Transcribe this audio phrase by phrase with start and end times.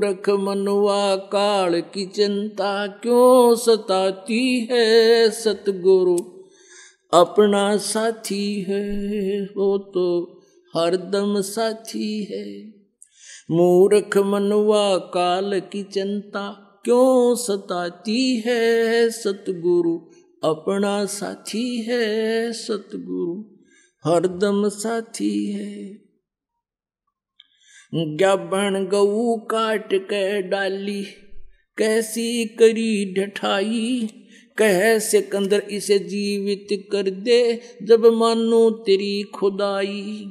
[0.00, 6.18] मूरख मनवा काल की चिंता क्यों सताती है सतगुरु?
[7.18, 10.40] अपना साथी है वो तो
[10.76, 12.74] हरदम साथी है।
[13.50, 19.98] मूर्ख मनवा काल की चिंता क्यों सताती है सतगुरु?
[20.44, 23.44] अपना साथी है सतगुरु
[24.10, 26.09] हरदम साथी है।
[27.94, 31.04] ज्ञापन गऊ काट के डाली?
[31.78, 34.08] कैसी करी ढठाई?
[34.58, 40.24] कह सिकंदर इसे जीवित कर दे, जब मानो तेरी खुदाई।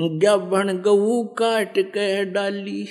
[0.00, 2.86] ज्ञापन गऊ काट कह डाली?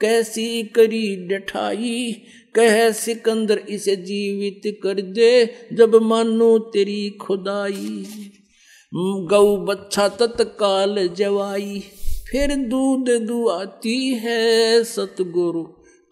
[0.00, 2.22] कैसी करी डठाई
[2.54, 8.06] कह सिकंदर इसे जीवित कर दे, जब मानो तेरी खुदाई।
[9.30, 11.82] गऊ बच्चा तत्काल जवाई।
[12.30, 15.62] फिर दूध दुआती है सतगुरु।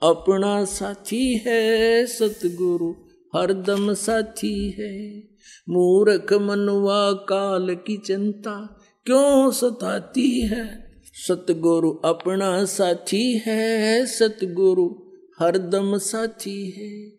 [0.02, 2.94] अपना साथी है सतगुरु
[3.38, 5.22] हरदम साथी है।
[5.68, 10.92] मूर्ख मनवा काल की चिंता क्यों सताती है?
[11.28, 17.12] सतगुरु अपना साथी है सतगुरु हरदम साथी है।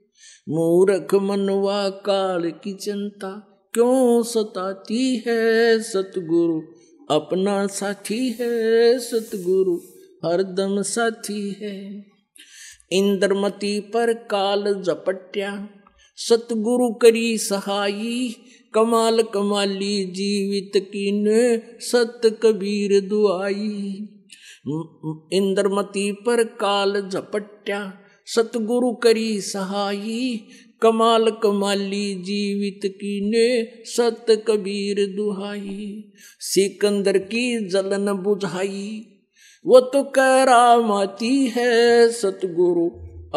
[0.50, 6.73] मूर्ख मनवा काल की चिंता क्यों सताती है सतगुरु?
[7.12, 9.76] अपना साथी है सतगुरु,
[10.26, 12.06] हरदम साथी है।
[12.92, 15.70] इंद्रमती पर काल जपट्या
[16.16, 18.36] सतगुरु करी सहाई
[18.74, 21.26] कमाल कमाली जीवित कीन
[21.80, 24.08] सत कबीर दुआई।
[25.34, 27.94] इंद्रमती पर काल झपट्या
[28.26, 30.42] सतगुरु करी सहाई
[30.82, 33.48] कमाल कमाली जीवित कीने
[33.86, 39.06] सत कबीर दुहाई। सिकंदर की जलन बुझाई
[39.66, 40.02] वो तो
[40.84, 42.86] माती है सतगुरु,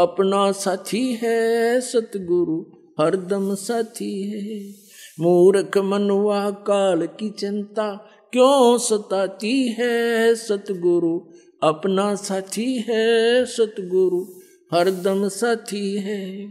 [0.02, 2.60] अपना साथी है सतगुरु,
[3.00, 4.74] हरदम साथी है।
[5.20, 11.20] मूर्ख मनुआ काल की चिंता क्यों सताती है सतगुरु,
[11.62, 16.46] अपना साथी है सतगुरु हरदम साथी है।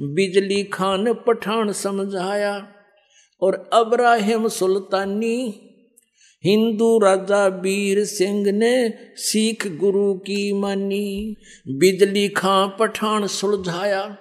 [0.00, 2.68] बिजली खान पठान समझाया,
[3.42, 5.60] और अब्राहिम सुल्तानी,
[6.44, 11.36] हिंदू राजा वीर सिंह ने सिख गुरु की मानी।
[11.68, 14.16] बिजली खां पठान सुलझाया,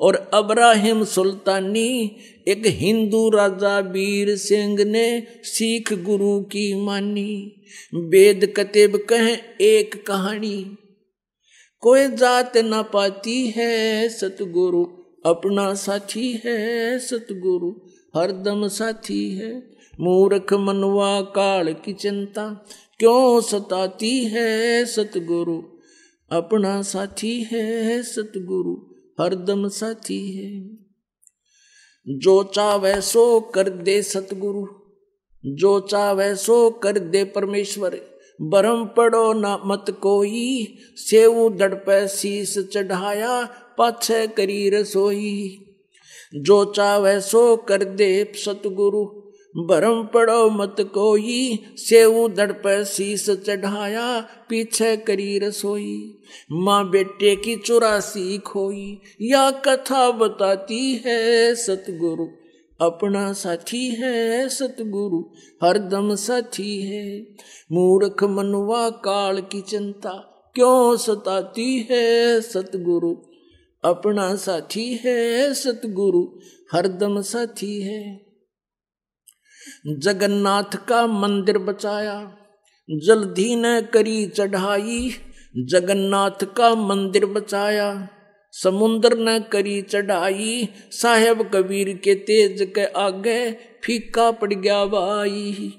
[0.00, 2.16] और अब्राहिम सुल्तानी,
[2.48, 7.62] एक हिंदू राजा वीर सिंह ने सिख गुरु की मानी।
[7.94, 10.76] वेद कतेब कहें एक कहानी
[11.80, 14.84] कोई जात न पाती है सतगुरु,
[15.26, 17.70] अपना साथी है सतगुरु
[18.16, 22.66] हरदम साथी है। मूर्ख मनवा काल की चिंता
[22.98, 25.62] क्यों सताती है सतगुरु,
[26.30, 28.76] अपना साथी है सतगुरु
[29.20, 30.78] हरदम साथी है।
[32.08, 34.66] जो चावे सो कर दे सतगुरु,
[35.46, 42.58] जो चावे सो कर दे परमेश्वर। बरम पड़ो न मत कोई, सेऊ दड़ पे शीस
[42.58, 43.44] चढ़ाया,
[43.78, 45.64] पाछे करी रसोई।
[46.34, 49.04] जो चावे सो कर दे सतगुरु,
[49.66, 56.18] भरम पड़ो मत कोई, सेऊ दड़ शीस चढ़ाया, पीछे करी रसोई।
[56.52, 62.37] माँ बेटे की चुरासी खोई, या कथा बताती है सतगुरु।
[62.80, 65.22] अपना साथी है सतगुरु
[65.66, 67.34] हरदम साथी है।
[67.72, 70.10] मूर्ख मनवा काल की चिंता
[70.54, 73.14] क्यों सताती है सतगुरु?
[73.84, 76.40] अपना साथी है सतगुरु
[76.72, 78.26] हरदम साथी है।
[79.98, 82.36] जगन्नाथ का मंदिर बचाया,
[82.90, 85.10] जल्दी न करी चढ़ाई,
[85.64, 88.08] जगन्नाथ का मंदिर बचाया।
[88.52, 93.50] समुद्र न करी चढ़ाई, साहेब कबीर के तेज के आगे
[93.84, 95.72] फीका पड़ गया भाई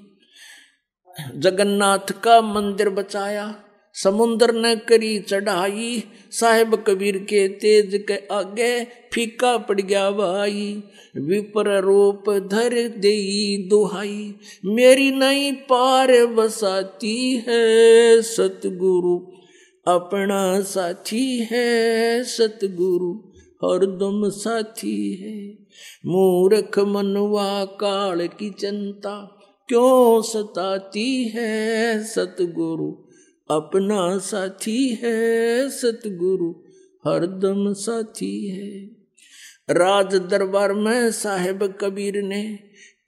[1.36, 3.54] जगन्नाथ का मंदिर बचाया
[3.94, 10.82] समुन्द्र न करी चढ़ाई, साहेब कबीर के तेज के आगे फीका पड़ गया भाई
[11.16, 13.16] विपर रूप धर दे
[13.68, 14.34] दुहाई,
[14.64, 19.18] मेरी नई पार बसाती है सतगुरु।
[19.86, 23.30] अपना साथी है, सतगुरु
[23.64, 25.66] हरदम साथी है।
[26.06, 29.36] मूर्ख मनवा काल की चिंता
[29.68, 32.92] क्यों सताती है, सतगुरु?
[33.56, 36.50] अपना साथी है, सतगुरु
[37.06, 38.84] हरदम साथी है।
[39.70, 42.58] राज दरबार में साहेब कबीर ने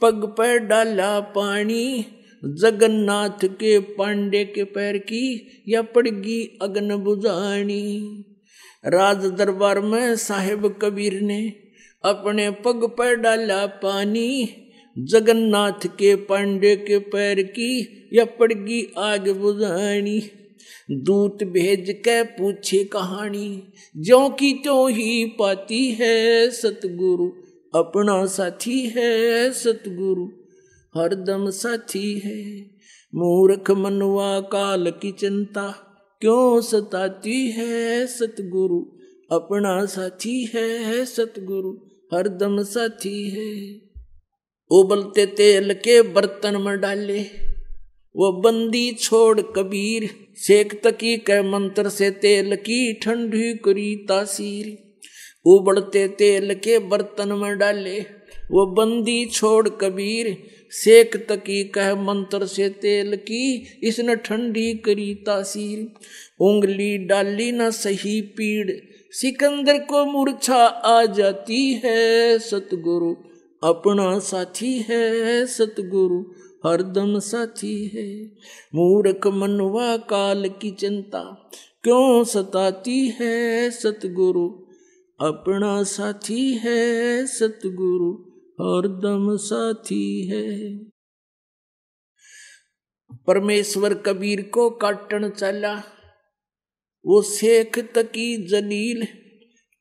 [0.00, 2.04] पग पर डाला पानी
[2.44, 8.24] जगन्नाथ के पांडे के पैर की या पड़गी अग्न बुझानी।
[8.86, 11.52] राज दरबार में साहेब कबीर ने
[12.04, 14.48] अपने पग पर डाला पानी।
[14.98, 20.20] जगन्नाथ के पांडे के पैर की या पड़गी आग बुझानी।
[20.90, 23.62] दूत भेज के पूछे कहानी
[23.96, 27.26] जो की तो ही पाती है सतगुरु,
[27.74, 30.28] अपना साथी है सतगुरु।
[30.96, 32.70] हरदम साथी है।
[33.14, 35.74] मूर्ख मनवा काल की चिंता
[36.20, 38.06] क्यों सताती है?
[38.06, 38.80] सतगुरु
[39.36, 41.72] अपना साथी है, सतगुरु
[42.14, 43.80] हरदम साथी है।
[44.70, 47.20] उबलते तेल के बर्तन में डाले,
[48.16, 54.92] वो बंदी छोड़ कबीर, शेख तकी के मंत्र से तेल की ठंडी करी तासीर।
[55.44, 58.00] उबलते तेल के बर्तन में डाले,
[58.50, 60.36] वो बंदी छोड़ कबीर
[60.72, 65.80] सेक तकी कह मंत्र से तेल की, इसने ठंडी करी तासीर
[66.40, 68.70] उंगली डाली न सही पीड़,
[69.12, 73.14] सिकंदर को मूर्छा आ जाती है। सतगुरु
[73.62, 76.20] अपना साथी है, सतगुरु
[76.66, 78.06] हरदम साथी है।
[78.74, 81.20] मूर्ख मनवा काल की चिंता
[81.84, 83.70] क्यों सताती है?
[83.70, 84.48] सतगुरु
[85.20, 90.78] अपना साथी है, सतगुरु हरदम साथी है।
[93.26, 95.82] परमेश्वर कबीर को काटन चला।
[97.06, 99.02] वो शेख तकी जलील,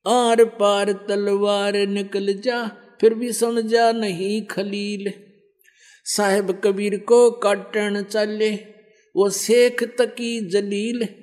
[0.07, 2.67] आर पार तलवार निकल जा,
[3.01, 5.13] फिर भी समझा नहीं खलील।
[6.05, 8.55] साहेब कबीर को काटन चले,
[9.15, 11.20] वो शेख तकी जलील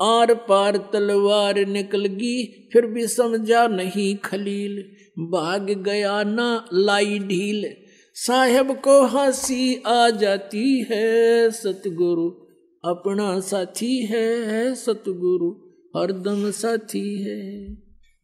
[0.00, 4.78] आर पार तलवार निकल गई, फिर भी समझा नहीं खलील।
[5.18, 7.64] भाग गया ना लाई ढील,
[8.14, 12.30] साहेब को हँसी आ जाती है सतगुरु।
[12.84, 15.50] अपना साथी है सतगुरु
[16.00, 17.72] हरदम साथी है।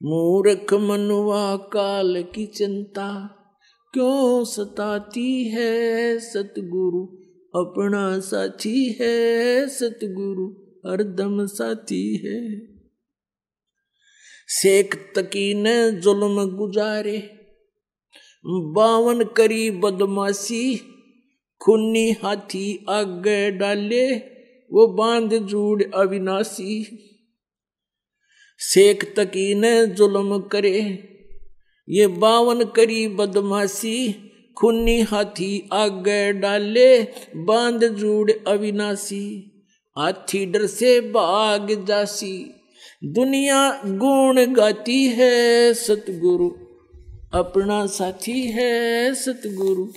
[0.03, 3.35] मूर्ख मनुआ काल की चिंता,
[3.94, 7.03] क्यों सताती है सतगुरु?
[7.61, 12.67] अपना साथी है सतगुरु हरदम साथी है।
[14.49, 17.19] शेख तकी ने जुल्म गुजारे,
[18.47, 20.77] बावन करी बदमाशी
[21.61, 24.17] खुन्नी हाथी आगे डाले,
[24.71, 26.85] वो बाँध जूड़ अविनाशी।
[28.61, 31.09] शेख तकी ने जुल्म करे,
[31.89, 34.15] ये बावन करी बदमाशी
[34.59, 37.03] खुन्नी हाथी आगे डाले,
[37.37, 39.57] बाँध जूड़ अविनाशी।
[39.99, 42.55] हाथी डर से भाग जासी।
[43.05, 46.50] दुनिया गुण गाती है सतगुरु।
[47.35, 49.89] अपना साथी है सतगुरु।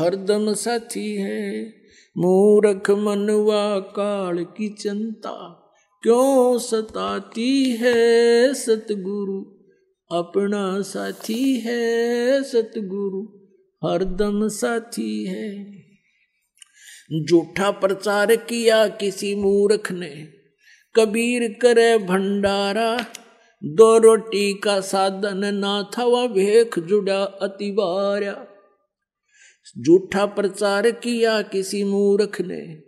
[0.00, 1.74] हरदम साथी है।
[2.18, 5.62] मूर्ख मनवा काल की चिंता
[6.02, 9.40] क्यों सताती है सतगुरु?
[10.16, 13.22] अपना साथी है सतगुरु।
[13.88, 15.85] हरदम साथी है।
[17.12, 20.28] झूठा प्रचार किया किसी मूर्ख ने।
[20.94, 22.96] कबीर करे भंडारा,
[23.64, 28.46] दो रोटी का साधन ना था, वह भेख जुड़ा अतिवार्या
[29.78, 32.82] झूठा प्रचार किया किसी मूर्ख ने।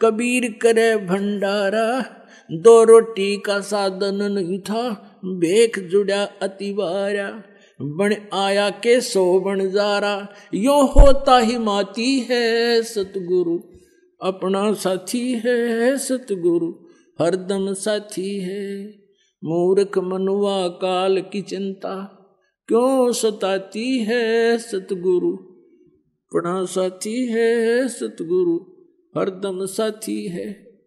[0.00, 2.16] कबीर करे भंडारा,
[2.52, 4.90] दो रोटी का साधन नहीं था
[5.24, 7.42] भेख जुड़ा अतिवार्या
[7.82, 13.58] बन आया के सो बन जारा। यो होता ही माती है सतगुरु।
[14.22, 16.72] अपना साथी है सतगुरु।
[17.20, 18.86] हरदम साथी है।
[19.44, 22.20] मूर्ख मनुआ काल की चिंता।
[22.68, 25.36] क्यों सताती है सतगुरु?
[25.36, 28.56] अपना साथी है सतगुरु।
[29.20, 30.78] हरदम साथी है।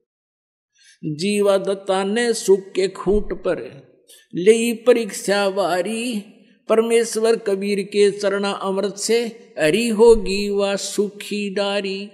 [1.06, 3.88] जीवा दत्ता ने सुख के खूंट पर
[4.36, 6.34] ले परीक्षा वारी।
[6.70, 9.26] परमेश्वर कबीर के चरणा अमृत से
[9.60, 12.10] हरी होगी वह सुखी डारी।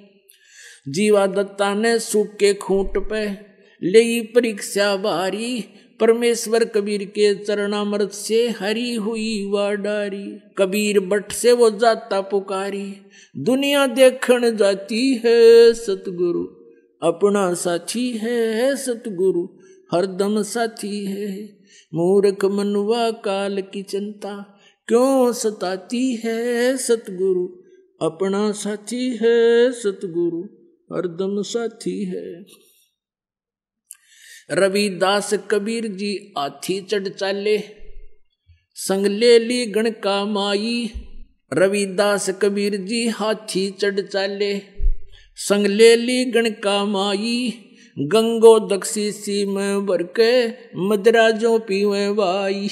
[0.90, 3.30] जीवा दत्ता ने सुख के खूंट पे
[3.84, 5.66] ले परीक्षा बारी।
[6.00, 12.94] परमेश्वर कबीर के चरणामृत से हरी हुई वह डारी। कबीर बट से वो जाता पुकारी।
[13.38, 16.44] दुनिया देखण जाती है सतगुरु।
[17.08, 19.48] अपना साथी है सतगुरु।
[19.94, 21.58] हरदम साथी है।
[21.94, 27.48] मूर्ख मनुआ काल की चिंता क्यों सताती है सतगुरु?
[28.02, 30.44] अपना साथी है सतगुरु
[30.96, 32.46] हरदम साथी है।
[34.52, 37.58] रविदास कबीर जी हाथी चढ़ चाले,
[38.76, 40.92] संग ले ली गण का माई।
[41.54, 44.62] रविदास कबीर जी हाथी चढ़ चाले,
[45.36, 47.54] संग ले ली गणका माई।
[48.00, 52.70] गंगो दक्षी में भर के मदराजों पीवे बाई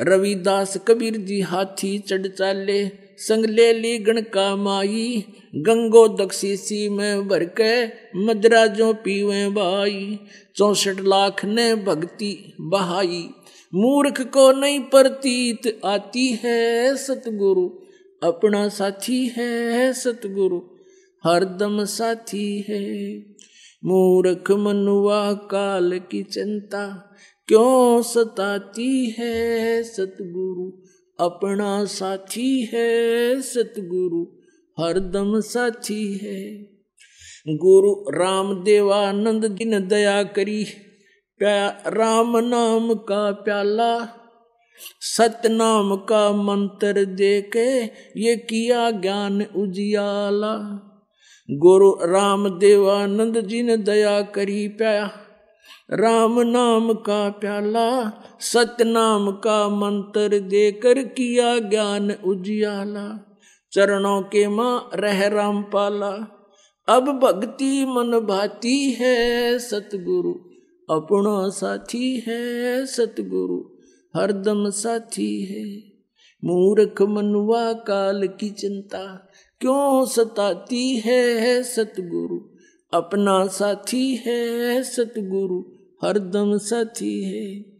[0.00, 7.28] रविदास कबीर जी हाथी चढ़ चाले, संग ले ली गणका माई। गंगो दक्षी सी में
[7.28, 7.86] भर के
[8.24, 10.18] मदराजों पीवे बाई
[10.56, 13.30] चौसठ लाख ने भक्ति बहाई।
[13.74, 17.68] मूर्ख को नहीं प्रतीत आती है सतगुरु,
[18.22, 20.73] अपना साथी है सतगुरु।
[21.26, 23.18] हरदम साथी है।
[23.84, 27.16] मूर्ख मनुआ काल की चिंता
[27.48, 29.82] क्यों सताती है?
[29.82, 30.82] सतगुरु
[31.26, 34.26] अपना साथी है। सतगुरु
[34.84, 36.62] हरदम साथी है।
[37.48, 40.66] गुरु राम देवानंद दिन दया करी।
[41.86, 44.08] राम नाम का प्याला।
[45.00, 47.84] सत्य नाम का मंत्र दे के
[48.20, 50.90] ये किया ज्ञान उजियाला।
[51.50, 55.10] गुरु राम देवानंद जी ने दया करी प्या
[55.90, 63.36] राम नाम का प्याला सत्य नाम का मंत्र देकर किया ज्ञान उजियाला।
[63.72, 66.40] चरणों के माँ रह राम पाला।
[66.88, 70.32] अब भक्ति मन भाती है सतगुरु,
[70.94, 73.64] अपना साथी है सतगुरु
[74.20, 75.94] हरदम साथी है।
[76.44, 79.28] मूर्ख मनुआ काल की चिंता
[79.60, 82.40] क्यों सताती है सतगुरु?
[82.98, 85.64] अपना साथी है सतगुरु
[86.02, 87.73] हरदम साथी है।